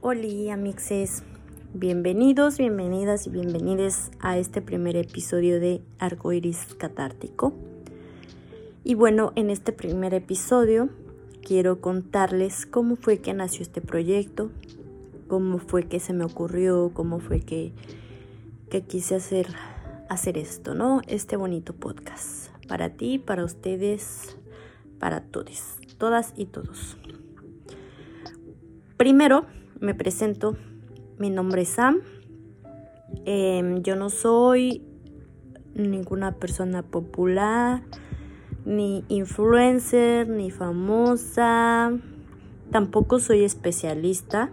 [0.00, 1.24] Hola amixes,
[1.74, 7.54] bienvenidos, bienvenidas y bienvenidos a este primer episodio de Arcoiris Catártico.
[8.84, 10.90] Y bueno, en este primer episodio
[11.42, 14.52] quiero contarles cómo fue que nació este proyecto,
[15.26, 17.72] cómo fue que se me ocurrió, cómo fue que,
[18.70, 19.48] que quise hacer,
[20.08, 21.00] hacer esto, ¿no?
[21.08, 22.50] Este bonito podcast.
[22.68, 24.36] Para ti, para ustedes,
[25.00, 26.96] para todos, todas y todos.
[28.96, 29.44] Primero,
[29.78, 30.56] me presento.
[31.18, 32.00] Mi nombre es Sam.
[33.26, 34.82] Em, yo no soy
[35.74, 37.82] ninguna persona popular,
[38.64, 41.92] ni influencer, ni famosa.
[42.70, 44.50] Tampoco soy especialista.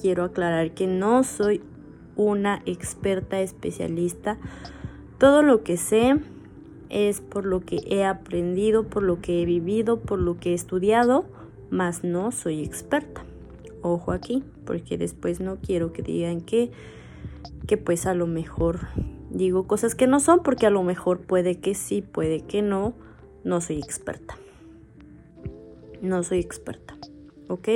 [0.00, 1.60] Quiero aclarar que no soy
[2.16, 4.38] una experta especialista.
[5.18, 6.16] Todo lo que sé
[6.88, 10.54] es por lo que he aprendido, por lo que he vivido, por lo que he
[10.54, 11.26] estudiado,
[11.70, 13.24] mas no soy experta.
[13.82, 16.70] Ojo aquí, porque después no quiero que digan que,
[17.66, 18.88] que pues a lo mejor
[19.30, 22.94] digo cosas que no son, porque a lo mejor puede que sí, puede que no,
[23.44, 24.36] no soy experta.
[26.00, 26.96] No soy experta,
[27.48, 27.68] ¿ok?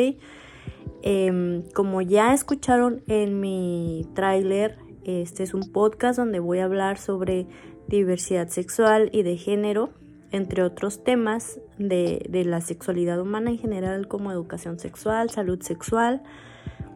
[1.02, 6.98] Em, como ya escucharon en mi tráiler, este es un podcast donde voy a hablar
[6.98, 7.46] sobre
[7.88, 9.90] diversidad sexual y de género,
[10.30, 16.22] entre otros temas de, de, la sexualidad humana en general, como educación sexual, salud sexual,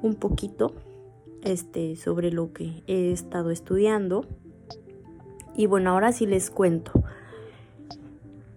[0.03, 0.75] un poquito
[1.43, 4.27] este, sobre lo que he estado estudiando.
[5.57, 6.93] Y bueno, ahora sí les cuento.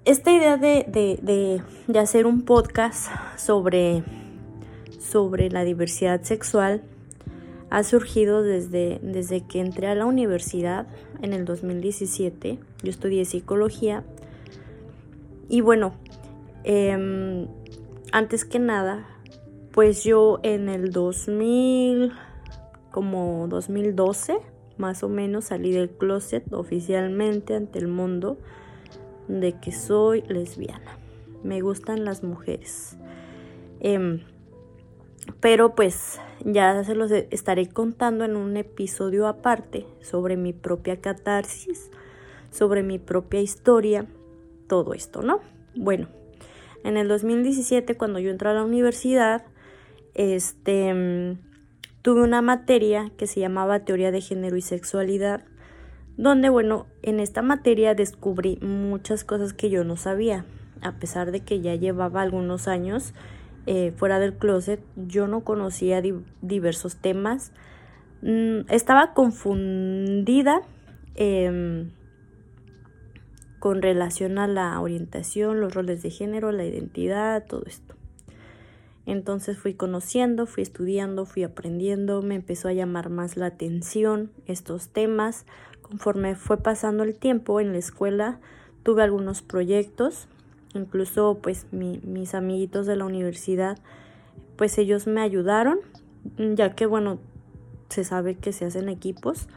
[0.06, 4.03] Esta idea de, de, de hacer un podcast sobre,
[5.00, 6.81] sobre la diversidad sexual
[7.70, 10.88] ha surgido desde, desde que entré a la universidad
[11.22, 12.59] en el 2017.
[12.84, 14.03] Yo estudié psicología.
[15.50, 15.94] Y bueno,
[16.64, 17.47] eh,
[18.11, 19.05] antes que nada,
[19.72, 22.14] pues yo en el 2000,
[22.91, 24.38] como 2012,
[24.78, 28.38] más o menos, salí del closet oficialmente ante el mundo
[29.28, 30.97] de que soy lesbiana.
[31.44, 32.97] Me gustan las mujeres.
[33.79, 34.22] Eh,
[35.40, 41.90] pero pues ya se los estaré contando en un episodio aparte sobre mi propia catarsis,
[42.52, 44.07] sobre mi propia historia,
[44.69, 45.41] todo esto, ¿no?
[45.75, 46.07] Bueno,
[46.85, 49.44] en el 2017 cuando yo entré a la universidad,
[50.13, 51.38] este
[52.02, 55.44] tuve una materia que se llamaba Teoría de Género y Sexualidad,
[56.16, 60.46] donde bueno, en esta materia descubrí muchas cosas que yo no sabía,
[60.81, 63.13] a pesar de que ya llevaba algunos años
[63.66, 66.02] eh, fuera del closet, yo no conocía
[66.41, 67.52] diversos temas.
[68.22, 70.62] Mm, estaba confundida
[71.16, 71.90] eh,
[73.59, 77.96] con relación a la orientación, los roles de género, la identidad, todo esto.
[79.06, 84.90] Entonces fui conociendo, fui estudiando, fui aprendiendo, me empezó a llamar más la atención estos
[84.90, 85.46] temas.
[85.81, 88.40] Conforme fue pasando el tiempo en la escuela,
[88.84, 90.28] tuve algunos proyectos
[90.74, 93.78] incluso pues mis amiguitos de la universidad,
[94.56, 95.80] pues ellos me ayudaron,
[96.38, 97.20] ya que bueno,
[97.90, 99.47] se sabe que se hacen equipos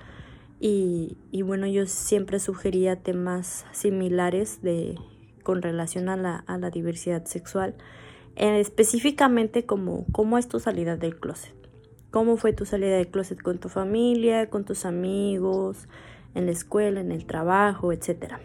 [0.65, 4.97] y, bueno, yo siempre sugería temas similares de,
[5.43, 7.75] con relación a la, a la diversidad sexual,
[8.37, 11.53] eh, específicamente como cómo es tu salida del closet,
[12.13, 15.89] cómo fue tu salida del closet con tu familia, con tus amigos,
[16.37, 18.39] en la escuela, en el trabajo, etcétera.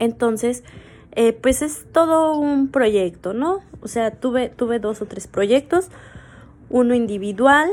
[0.00, 0.64] Entonces,
[1.12, 3.60] eh, pues es todo un proyecto, ¿no?
[3.82, 5.90] O sea, tuve, tuve dos o tres proyectos,
[6.70, 7.70] uno individual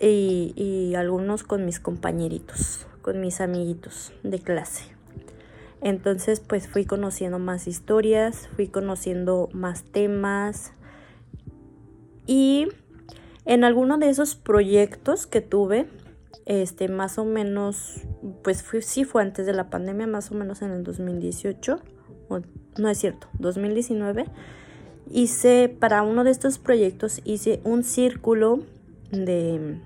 [0.00, 4.84] y, algunos con mis compañeritos, con mis amiguitos de clase.
[5.80, 10.72] Entonces, pues fui conociendo más historias, fui conociendo más temas
[12.26, 12.68] y
[13.44, 15.88] en alguno de esos proyectos que tuve,
[16.46, 18.02] este, más o menos,
[18.42, 21.80] pues fui, sí fue antes de la pandemia, más o menos en el 2018
[22.78, 24.26] no es cierto, 2019,
[25.10, 28.60] hice para uno de estos proyectos, hice un círculo
[29.10, 29.80] de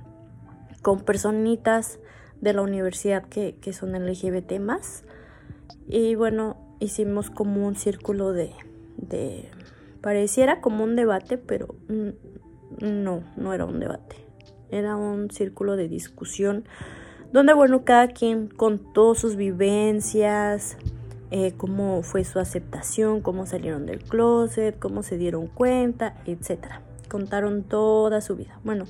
[0.83, 1.99] con personitas
[2.41, 5.05] de la universidad que, que son LGBT más.
[5.89, 8.53] Y bueno, hicimos como un círculo de,
[8.97, 9.49] de,
[10.01, 11.75] pareciera como un debate, pero
[12.81, 14.17] no, no era un debate.
[14.71, 16.65] Era un círculo de discusión
[17.33, 20.77] donde, bueno, cada quien contó sus vivencias,
[21.31, 26.67] eh, cómo fue su aceptación, cómo salieron del closet, cómo se dieron cuenta, etc.
[27.09, 28.61] Contaron toda su vida.
[28.65, 28.85] Bueno,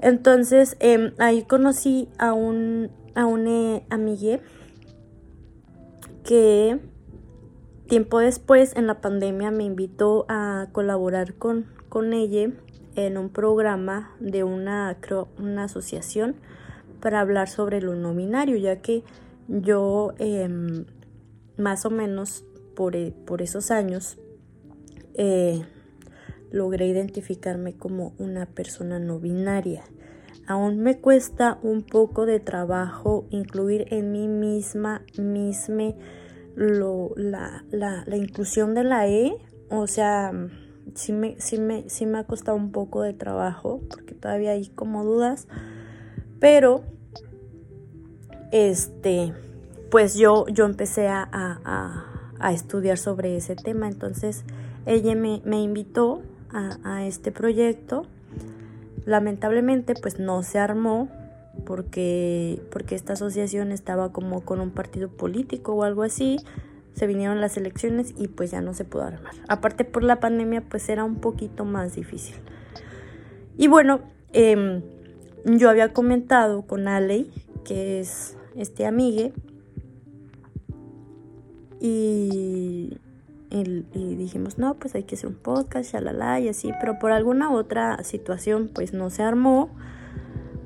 [0.00, 4.40] entonces em, ahí conocí a un, a un eh,
[6.24, 6.80] que
[7.86, 12.50] tiempo después, en la pandemia, me invitó a colaborar con, con ella
[12.96, 14.96] en un programa de una,
[15.38, 16.36] una asociación
[17.00, 19.02] para hablar sobre lo no binario, ya que
[19.48, 20.86] yo em,
[21.56, 22.44] más o menos
[22.74, 24.16] por, eh, por esos años
[25.14, 25.64] eh,
[26.54, 29.82] logré identificarme como una persona no binaria.
[30.46, 35.02] Aún me cuesta un poco de trabajo incluir en mí misma,
[36.54, 39.36] lo, la, la, la, inclusión de la E.
[39.68, 40.30] O sea,
[40.94, 44.68] sí me, sí, me, sí me ha costado un poco de trabajo porque todavía hay
[44.68, 45.48] como dudas.
[46.38, 46.84] Pero,
[48.52, 49.32] este,
[49.90, 53.88] pues yo, yo empecé a, a, a estudiar sobre ese tema.
[53.88, 54.44] Entonces,
[54.86, 56.22] ella me, me invitó
[56.54, 58.06] a, este proyecto.
[59.04, 61.08] Lamentablemente pues no se armó
[61.66, 66.38] porque, porque esta asociación estaba como con un partido político o algo así.
[66.94, 69.34] Se vinieron las elecciones y pues ya no se pudo armar.
[69.48, 72.36] Aparte por la pandemia pues era un poquito más difícil.
[73.56, 74.00] Y bueno,
[74.32, 74.82] em,
[75.44, 77.26] yo había comentado con Ale,
[77.64, 79.32] que es este amigue,
[81.80, 82.96] y
[83.54, 87.52] y, dijimos, no, pues hay que hacer un podcast, shalala y así, pero por alguna
[87.52, 89.70] otra situación pues no se armó,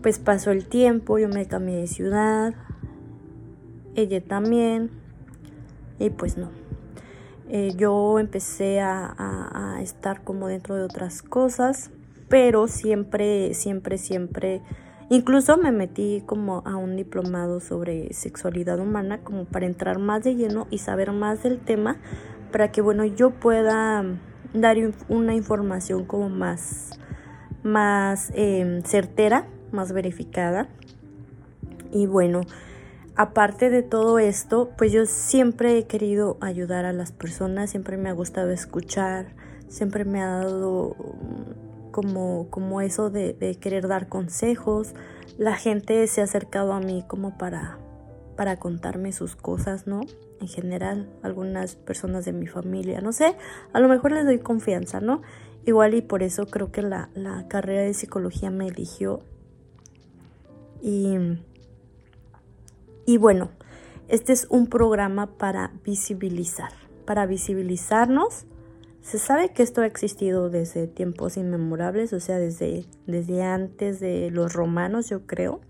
[0.02, 2.54] pues pasó el tiempo, yo me cambié de ciudad,
[3.94, 4.90] ella también,
[5.98, 6.50] y pues no.
[7.50, 11.90] Eh, yo empecé a, a, estar como dentro de otras cosas,
[12.28, 14.62] pero siempre, siempre, siempre,
[15.10, 20.36] incluso me metí como a un diplomado sobre sexualidad humana, como para entrar más de
[20.36, 21.96] lleno y saber más del tema,
[22.50, 24.04] para que bueno yo pueda
[24.54, 24.76] dar
[25.08, 26.98] una información como más
[27.62, 30.68] más em, certera más verificada.
[31.92, 32.42] Y bueno
[33.16, 38.08] aparte de todo esto pues yo siempre he querido ayudar a las personas siempre me
[38.08, 39.26] ha gustado escuchar
[39.68, 44.94] siempre me ha dado mm, como como eso de, de querer dar consejos.
[45.36, 47.78] La gente se ha acercado a mí como para
[48.38, 50.02] para contarme sus cosas no
[50.40, 53.34] en general, algunas personas de mi familia, no sé,
[53.72, 55.22] a lo mejor les doy confianza, ¿no?
[55.66, 57.10] Igual y por eso creo que la,
[57.48, 59.22] carrera de psicología me eligió.
[60.80, 61.16] Y,
[63.06, 63.50] y bueno,
[64.06, 66.70] este es un programa para visibilizar,
[67.06, 68.46] para visibilizarnos.
[69.02, 74.30] Se sabe que esto ha existido desde tiempos inmemorables, o sea, desde, desde antes de
[74.30, 75.60] los romanos, yo creo.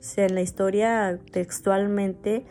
[0.00, 2.44] Sea, en la historia textualmente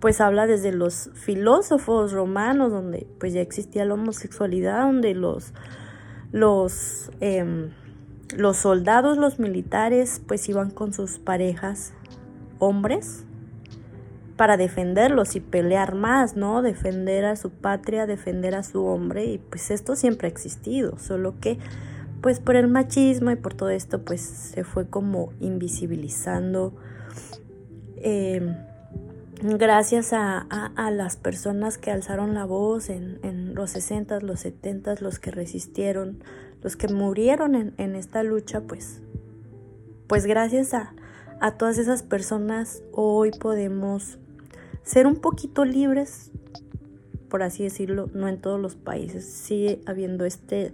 [0.00, 5.52] pues habla desde los filósofos romanos, donde pues ya existía la homosexualidad, donde los,
[6.30, 7.70] los, em,
[8.36, 11.92] los soldados, los militares, pues iban con sus parejas
[12.58, 13.24] hombres
[14.36, 16.62] para defenderlos y pelear más, ¿no?
[16.62, 21.34] Defender a su patria, defender a su hombre, y pues esto siempre ha existido, solo
[21.40, 21.58] que
[22.20, 26.74] pues por el machismo y por todo esto pues se fue como invisibilizando.
[27.96, 28.56] Eh,
[29.42, 30.46] gracias a,
[30.90, 36.22] las personas que alzaron la voz en, los 60, los 70, los que resistieron,
[36.62, 39.00] los que murieron en, esta lucha, pues,
[40.06, 40.92] pues gracias a,
[41.40, 44.18] a todas esas personas hoy podemos
[44.82, 46.30] ser un poquito libres,
[47.28, 49.24] por así decirlo, no en todos los países.
[49.24, 50.72] Sigue habiendo este,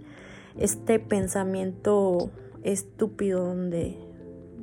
[0.57, 2.31] este pensamiento
[2.63, 3.97] estúpido donde,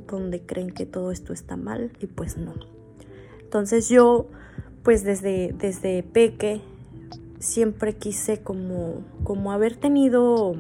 [0.07, 2.55] donde creen que todo esto está mal y pues no.
[3.41, 4.27] Entonces yo,
[4.83, 6.63] pues desde, desde peque,
[7.39, 10.55] siempre quise como, como haber tenido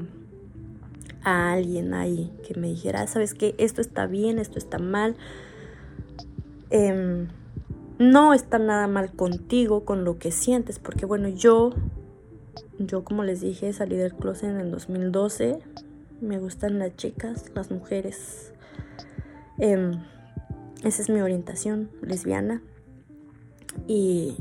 [1.24, 5.16] a alguien ahí que me dijera, sabes que esto está bien, esto está mal.
[6.70, 7.28] Em,
[7.98, 11.70] no está nada mal contigo, con lo que sientes, porque bueno, yo,
[12.78, 15.58] yo como les dije, salí del closet en el 2012.
[16.20, 18.52] Me gustan las chicas, las mujeres.
[19.58, 19.92] Em,
[20.84, 22.62] esa es mi orientación lesbiana.
[23.86, 24.36] Y,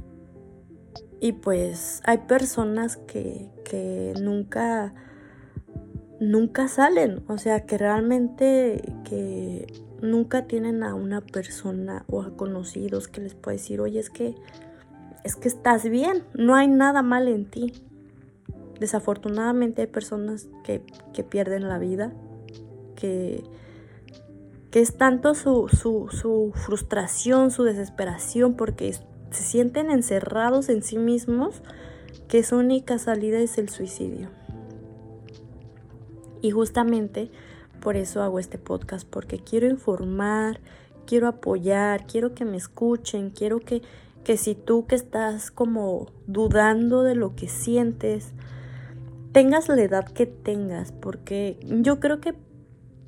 [1.19, 4.93] y pues hay personas que, que nunca,
[6.19, 9.67] nunca salen, o sea, que realmente que
[10.01, 14.35] nunca tienen a una persona o a conocidos que les pueda decir, oye, es que,
[15.23, 17.73] es que estás bien, no hay nada mal en ti.
[18.81, 20.81] Desafortunadamente hay personas que,
[21.13, 22.11] que pierden la vida,
[22.95, 23.43] que,
[24.71, 30.97] que es tanto su, su, su frustración, su desesperación, porque se sienten encerrados en sí
[30.97, 31.61] mismos
[32.27, 34.29] que su única salida es el suicidio.
[36.41, 37.29] Y justamente
[37.81, 40.59] por eso hago este podcast, porque quiero informar,
[41.05, 43.83] quiero apoyar, quiero que me escuchen, quiero que,
[44.23, 48.33] que si tú que estás como dudando de lo que sientes,
[49.31, 52.33] tengas la edad que tengas, porque yo creo que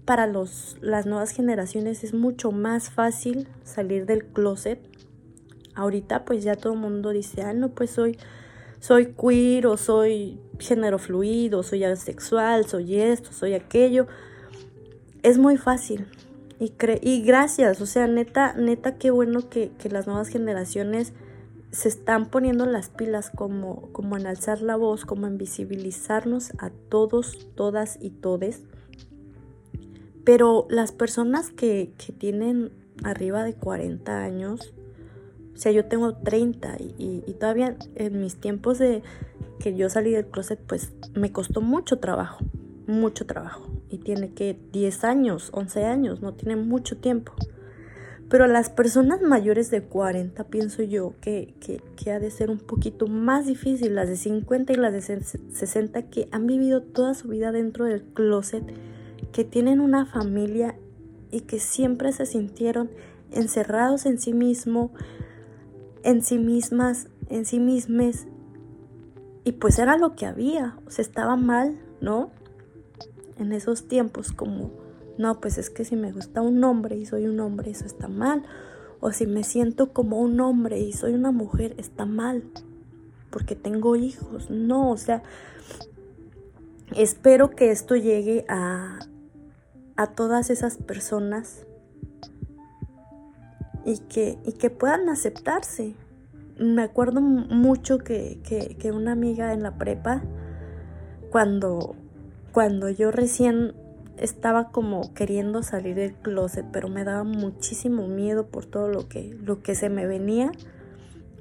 [0.05, 4.79] para los, las nuevas generaciones es mucho más fácil salir del closet.
[5.75, 8.17] Ahorita pues ya todo el mundo dice, ah, no, pues soy,
[8.79, 14.07] soy queer o soy género fluido, soy asexual, soy esto, soy aquello.
[15.23, 16.07] Es muy fácil.
[16.59, 21.13] Y, y gracias, o sea, neta, neta, qué bueno que, que las nuevas generaciones
[21.73, 26.69] se están poniendo las pilas como, como en alzar la voz, como en visibilizarnos a
[26.69, 28.61] todos, todas y todes.
[30.23, 32.71] Pero las personas que, tienen
[33.03, 34.71] arriba de 40 años,
[35.55, 39.01] o sea, yo tengo 30 y, y, todavía en mis tiempos de
[39.59, 42.45] que yo salí del closet, pues me costó mucho trabajo,
[42.85, 43.67] mucho trabajo.
[43.89, 47.33] Y tiene que 10 años, 11 años, no tiene mucho tiempo.
[48.33, 51.53] Pero las personas mayores de 40 pienso yo que,
[51.95, 56.09] que, ha de ser un poquito más difícil, las de 50 y las de 60
[56.09, 58.63] que han vivido toda su vida dentro del closet,
[59.31, 60.75] que tienen una familia
[61.29, 62.89] y que siempre se sintieron
[63.29, 64.91] encerrados en sí mismo,
[66.01, 68.25] en sí mismas, en sí mismes.
[69.43, 72.31] Y pues era lo que había, o sea, estaba mal, ¿no?
[73.37, 74.71] En esos tiempos como
[75.17, 78.08] no, pues es que si me gusta un hombre y soy un hombre, eso está
[78.08, 78.43] mal.
[79.00, 82.43] O si me siento como un hombre y soy una mujer, está mal.
[83.29, 84.50] Porque tengo hijos.
[84.50, 85.24] No, o sea,
[86.96, 89.00] espero que esto llegue a,
[89.96, 91.65] a todas esas personas
[93.86, 95.96] y que, y que puedan aceptarse.
[96.58, 100.22] Me acuerdo mucho que, que, una amiga en la prepa,
[101.32, 101.96] cuando,
[102.51, 103.74] cuando yo recién
[104.17, 109.36] estaba como queriendo salir del closet, pero me daba muchísimo miedo por todo lo que,
[109.41, 110.51] lo que se me venía.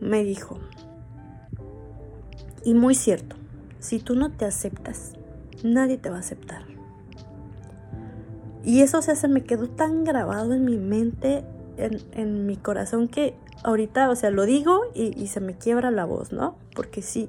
[0.00, 0.58] Me dijo,
[2.64, 3.36] y muy cierto,
[3.78, 5.12] si tú no te aceptas,
[5.62, 6.64] nadie te va a aceptar.
[8.64, 11.44] Y eso se me quedó tan grabado en mi mente,
[11.76, 16.32] en, mi corazón, que ahorita, o sea, lo digo y se me quiebra la voz,
[16.32, 16.56] ¿no?
[16.74, 17.28] Porque sí,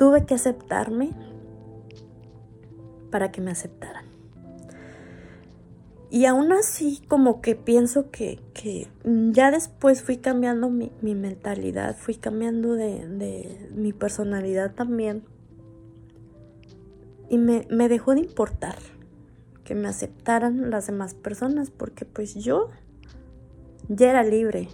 [0.00, 1.10] tuve que aceptarme,
[3.10, 4.04] para que me aceptaran.
[6.12, 8.40] Y aún así, como que pienso que,
[9.04, 15.22] ya después fui cambiando mi, mentalidad, fui cambiando de, mi personalidad también.
[17.28, 18.74] Y me, me, dejó de importar
[19.62, 22.70] que me aceptaran las demás personas, porque pues yo
[23.88, 24.68] ya era libre,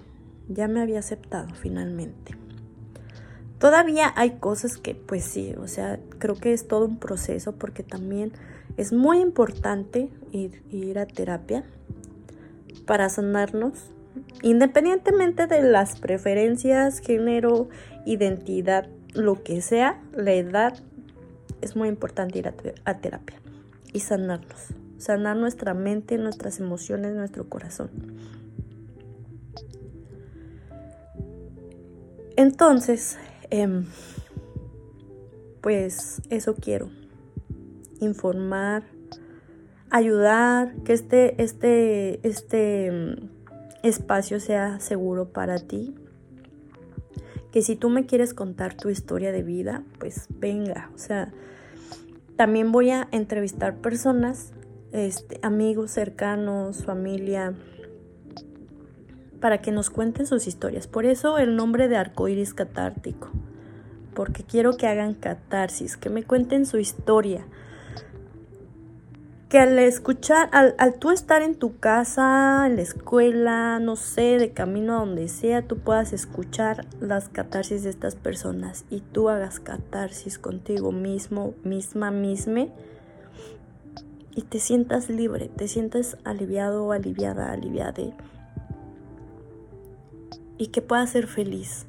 [0.49, 2.46] ya me había aceptado finalmente.
[3.59, 7.83] Todavía hay cosas que pues sí, o sea, creo que es todo un proceso porque
[7.83, 8.33] también
[8.77, 11.65] es muy importante ir, ir a terapia
[12.85, 13.73] para sanarnos,
[14.43, 17.69] independientemente de las preferencias, género,
[18.05, 20.75] identidad, lo que sea, la edad,
[21.63, 23.41] es muy importante ir a, a terapia
[23.95, 27.91] y sanarnos, sanar nuestra mente, nuestras emociones, nuestro corazón.
[32.37, 33.17] Entonces,
[33.51, 33.87] Em,
[35.61, 36.91] pues eso quiero.
[38.01, 38.85] Informar,
[39.91, 43.17] ayudar, que este, este, este em,
[43.83, 45.95] espacio sea seguro para ti.
[47.53, 50.91] Que si tú me quieres contar tu historia de vida, pues venga.
[50.95, 51.33] O sea,
[52.37, 54.53] también voy a entrevistar personas,
[54.93, 57.55] este, amigos cercanos, familia,
[59.41, 60.87] para que nos cuenten sus historias.
[60.87, 63.31] Por eso el nombre de arcoíris catártico,
[64.15, 67.47] porque quiero que hagan catarsis, que me cuenten su historia.
[69.49, 74.51] Que al escuchar, al, tú estar en tu casa, en la escuela, no sé, de
[74.51, 79.61] camino a donde sea, tú puedas escuchar las catarsis de estas personas y tú hagas
[79.61, 82.67] catarsis contigo mismo, misma, misma
[84.37, 88.03] y te sientas libre, te sientas aliviado aliviada, aliviada
[90.59, 91.87] y que puedas ser feliz.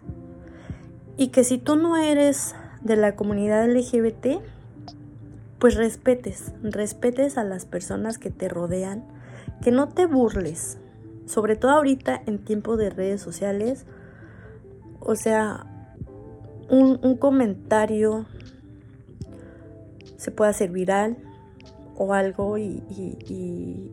[1.17, 4.41] Y que si tú no eres de la comunidad LGBT,
[5.59, 9.03] pues respetes, respetes a las personas que te rodean,
[9.61, 10.77] que no te burles,
[11.25, 13.85] sobre todo ahorita en tiempo de redes sociales,
[14.99, 15.65] o sea,
[16.69, 18.25] un, comentario
[20.17, 21.17] se puede hacer viral
[21.95, 23.91] o algo y, y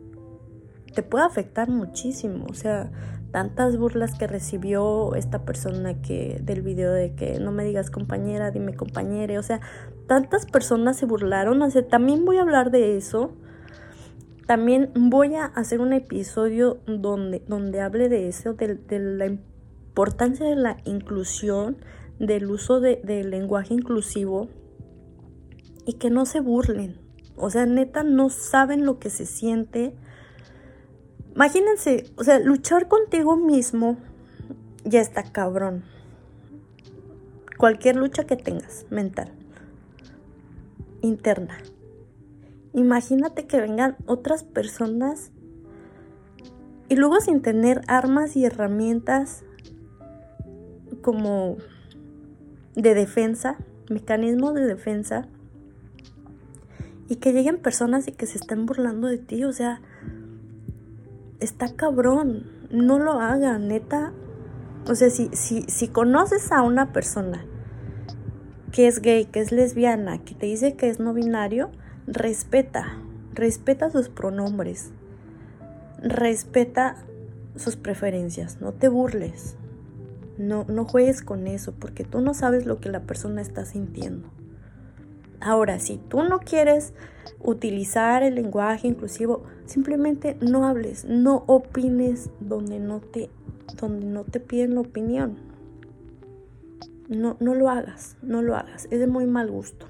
[0.93, 2.91] te puede afectar muchísimo, o sea,
[3.35, 8.49] tantas burlas que recibió esta persona que del video de que no me digas compañera,
[8.49, 9.59] dime compañere, o sea,
[10.07, 13.33] tantas personas se burlaron, también voy a hablar de eso
[14.45, 20.55] también voy a hacer un episodio donde, donde hable de eso, de, la importancia de
[20.55, 21.75] la inclusión,
[22.19, 24.47] del uso del lenguaje inclusivo
[25.85, 27.01] y que no se burlen.
[27.35, 29.93] O sea, neta, no saben lo que se siente.
[31.35, 33.97] Imagínense, o sea, luchar contigo mismo
[34.85, 35.83] ya está cabrón.
[37.57, 39.31] Cualquier lucha que tengas, mental,
[41.01, 41.57] interna.
[42.73, 45.31] Imagínate que vengan otras personas
[46.87, 49.43] y luego sin tener armas y herramientas
[51.01, 51.57] como
[52.75, 53.57] de defensa,
[53.89, 55.27] mecanismos de defensa,
[57.07, 59.81] y que lleguen personas y que se estén burlando de ti, o sea,
[61.45, 64.11] está cabrón, no lo hagan, neta.
[64.87, 67.45] O sea, si, si, si conoces a una persona
[68.71, 71.69] que es gay, que es lesbiana, que te dice que es no binario,
[72.07, 72.97] respeta,
[73.33, 74.91] respeta sus pronombres,
[76.01, 76.97] respeta
[77.55, 79.55] sus preferencias, no te burles,
[80.37, 84.29] no, no juegues con eso, porque tú no sabes lo que la persona está sintiendo.
[85.45, 86.95] Ahora, si tú no quieres
[87.39, 93.29] utilizar el lenguaje inclusivo, simplemente no hables, no opines donde no te,
[93.79, 95.37] donde no te piden la opinión.
[97.09, 99.85] No, no lo hagas, no lo hagas, es de muy mal gusto.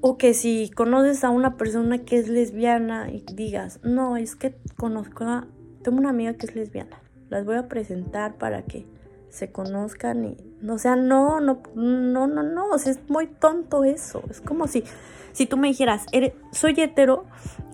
[0.00, 4.54] O que si conoces a una persona que es lesbiana y digas, no, es que
[4.78, 5.46] conozco a,
[5.82, 8.86] tengo una amiga que es lesbiana, las voy a presentar para que
[9.34, 10.36] se conozcan y,
[10.70, 14.22] o sea, no, no, no, no, no, o sea, es muy tonto eso.
[14.30, 14.84] Es como si,
[15.32, 16.06] si tú me dijeras,
[16.52, 17.24] soy hetero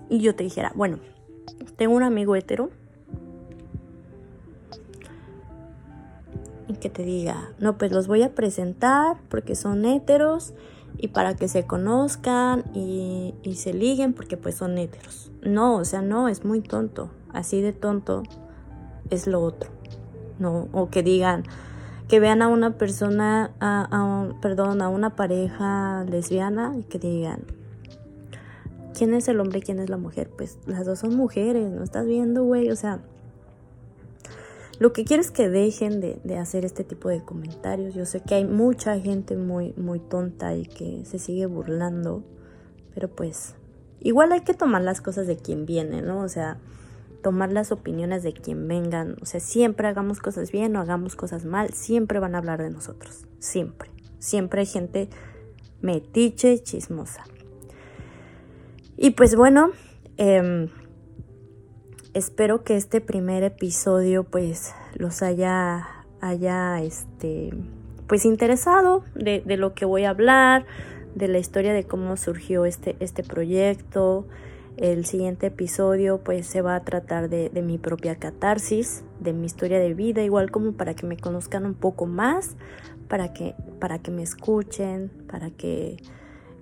[0.09, 0.97] y yo te dijera, bueno,
[1.77, 2.71] tengo un amigo hetero
[6.67, 10.55] y que te diga, no, pues los voy a presentar porque son heteros
[10.97, 15.31] y para que se conozcan y, y, se liguen porque pues son heteros.
[15.43, 17.11] No, o sea, no, es muy tonto.
[17.31, 18.23] Así de tonto
[19.11, 19.80] es lo otro.
[20.41, 21.43] No, o que digan,
[22.07, 27.43] que vean a una persona, a, perdón, a una pareja lesbiana y que digan,
[28.97, 30.31] ¿quién es el hombre y quién es la mujer?
[30.35, 32.71] Pues las dos son mujeres, ¿no estás viendo, güey?
[32.71, 33.01] O sea,
[34.79, 37.93] lo que quiero es que dejen de, de, hacer este tipo de comentarios.
[37.93, 42.23] Yo sé que hay mucha gente muy, muy tonta y que se sigue burlando,
[42.95, 43.53] pero pues
[43.99, 46.21] igual hay que tomar las cosas de quien viene, ¿no?
[46.21, 46.57] O sea,
[47.21, 49.15] tomar las opiniones de quien vengan.
[49.21, 52.69] O sea, siempre hagamos cosas bien o hagamos cosas mal, siempre van a hablar de
[52.69, 53.25] nosotros.
[53.39, 53.89] Siempre.
[54.19, 55.09] Siempre hay gente
[55.81, 57.23] metiche y chismosa.
[58.97, 59.71] Y pues bueno,
[60.17, 60.69] em,
[62.13, 65.87] espero que este primer episodio pues los haya,
[66.19, 67.51] haya este,
[68.07, 70.65] pues interesado de, de lo que voy a hablar,
[71.15, 74.27] de la historia de cómo surgió este, este proyecto.
[74.77, 79.79] El siguiente episodio pues se va a tratar de, mi propia catarsis, de mi historia
[79.79, 82.55] de vida, igual como para que me conozcan un poco más,
[83.07, 85.97] para que, para que me escuchen, para que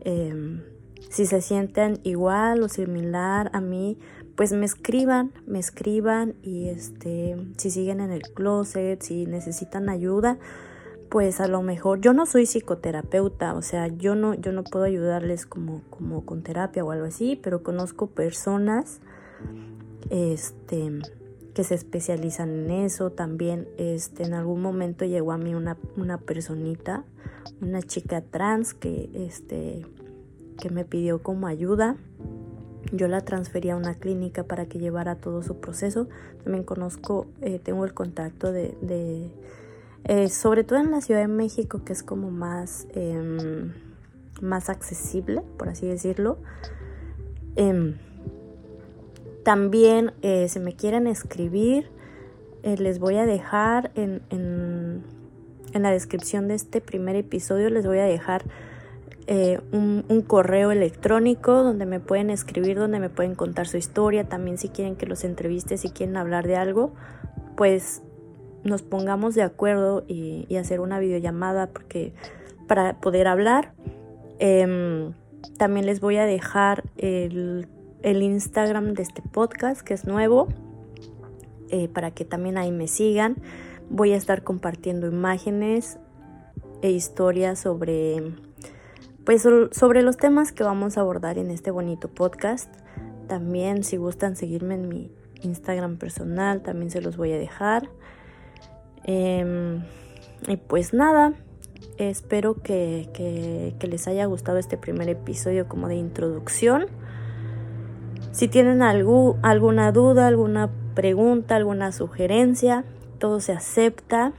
[0.01, 0.61] em,
[1.09, 3.97] si se sienten igual o similar a mí,
[4.35, 10.37] pues me escriban, me escriban y este, si siguen en el closet, si necesitan ayuda,
[11.09, 14.85] pues a lo mejor yo no soy psicoterapeuta, o sea, yo no yo no puedo
[14.85, 18.99] ayudarles como como con terapia o algo así, pero conozco personas
[20.09, 20.99] este
[21.53, 26.19] que se especializan en eso también este en algún momento llegó a mí una, una
[26.19, 27.03] personita
[27.59, 29.85] una chica trans que este
[30.59, 31.95] que me pidió como ayuda.
[32.91, 36.07] Yo la transferí a una clínica para que llevara todo su proceso.
[36.43, 39.31] También conozco eh, tengo el contacto de
[40.05, 43.73] eh, sobre todo en la Ciudad de México, que es como más, em,
[44.41, 46.37] más accesible, por así decirlo.
[47.55, 47.97] Em,
[49.43, 51.89] también, eh, si me quieren escribir,
[52.63, 55.03] eh, les voy a dejar en, en,
[55.73, 58.43] la descripción de este primer episodio, les voy a dejar
[59.71, 64.27] un, un, correo electrónico donde me pueden escribir, donde me pueden contar su historia.
[64.27, 66.93] También si quieren que los entreviste, si quieren hablar de algo,
[67.55, 68.01] pues
[68.63, 72.13] nos pongamos de acuerdo y, hacer una videollamada porque
[72.67, 73.73] para poder hablar.
[74.39, 75.13] Em,
[75.57, 77.67] también les voy a dejar el,
[78.03, 80.47] Instagram de este podcast que es nuevo
[81.69, 83.37] eh, para que también ahí me sigan.
[83.89, 85.97] Voy a estar compartiendo imágenes
[86.81, 88.33] e historias sobre
[89.25, 92.73] pues sobre los temas que vamos a abordar en este bonito podcast.
[93.27, 97.89] También si gustan seguirme en mi Instagram personal, también se los voy a dejar.
[99.03, 99.83] Em,
[100.47, 101.33] y pues nada,
[101.99, 106.85] Espero que, les haya gustado este primer episodio como de introducción.
[108.31, 112.85] Si tienen alguna duda, alguna pregunta, alguna sugerencia,
[113.17, 114.31] todo se acepta.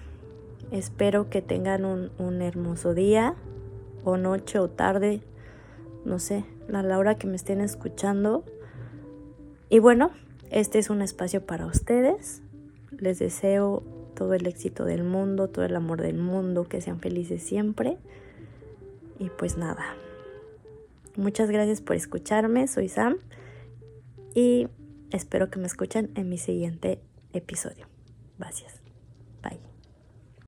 [0.70, 3.34] Espero que tengan un, un hermoso día
[4.04, 5.20] o noche o tarde,
[6.06, 8.42] no sé, a la hora que me estén escuchando.
[9.68, 10.12] Y bueno,
[10.50, 12.40] este es un espacio para ustedes.
[12.90, 13.82] Les deseo
[14.20, 17.96] todo el éxito del mundo, todo el amor del mundo, que sean felices siempre.
[19.18, 19.96] Y pues nada.
[21.16, 23.16] Muchas gracias por escucharme, soy Sam
[24.34, 24.68] y
[25.10, 27.00] espero que me escuchen en mi siguiente
[27.32, 27.86] episodio.
[28.38, 28.79] Gracias.